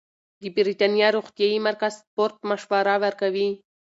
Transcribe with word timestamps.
د 0.41 0.43
بریتانیا 0.55 1.07
روغتیايي 1.17 1.57
مرکز 1.67 1.93
سپورت 2.01 2.35
مشوره 2.49 2.95
ورکوي. 3.03 3.49